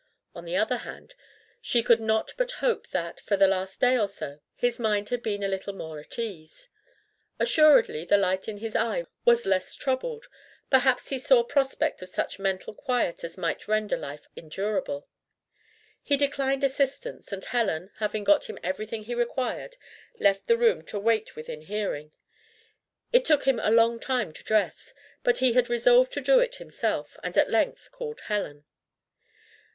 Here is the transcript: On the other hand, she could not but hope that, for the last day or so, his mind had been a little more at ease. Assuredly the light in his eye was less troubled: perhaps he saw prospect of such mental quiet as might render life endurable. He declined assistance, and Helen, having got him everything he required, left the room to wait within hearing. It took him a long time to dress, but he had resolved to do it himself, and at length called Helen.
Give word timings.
On 0.33 0.45
the 0.45 0.57
other 0.57 0.77
hand, 0.77 1.13
she 1.61 1.83
could 1.83 1.99
not 1.99 2.33
but 2.35 2.53
hope 2.53 2.87
that, 2.87 3.19
for 3.19 3.37
the 3.37 3.45
last 3.47 3.79
day 3.79 3.95
or 3.99 4.07
so, 4.07 4.39
his 4.55 4.79
mind 4.79 5.09
had 5.09 5.21
been 5.21 5.43
a 5.43 5.47
little 5.47 5.73
more 5.75 5.99
at 5.99 6.17
ease. 6.17 6.69
Assuredly 7.37 8.03
the 8.03 8.17
light 8.17 8.47
in 8.47 8.57
his 8.57 8.75
eye 8.75 9.05
was 9.25 9.45
less 9.45 9.75
troubled: 9.75 10.25
perhaps 10.71 11.09
he 11.09 11.19
saw 11.19 11.43
prospect 11.43 12.01
of 12.01 12.09
such 12.09 12.39
mental 12.39 12.73
quiet 12.73 13.23
as 13.23 13.37
might 13.37 13.67
render 13.67 13.95
life 13.95 14.27
endurable. 14.35 15.07
He 16.01 16.17
declined 16.17 16.63
assistance, 16.63 17.31
and 17.31 17.45
Helen, 17.45 17.91
having 17.97 18.23
got 18.23 18.45
him 18.45 18.57
everything 18.63 19.03
he 19.03 19.13
required, 19.13 19.77
left 20.19 20.47
the 20.47 20.57
room 20.57 20.83
to 20.85 20.97
wait 20.99 21.35
within 21.35 21.61
hearing. 21.61 22.11
It 23.13 23.23
took 23.23 23.43
him 23.43 23.59
a 23.59 23.69
long 23.69 23.99
time 23.99 24.33
to 24.33 24.43
dress, 24.43 24.95
but 25.21 25.37
he 25.37 25.53
had 25.53 25.69
resolved 25.69 26.11
to 26.13 26.21
do 26.21 26.39
it 26.39 26.55
himself, 26.55 27.17
and 27.21 27.37
at 27.37 27.51
length 27.51 27.91
called 27.91 28.21
Helen. 28.21 28.65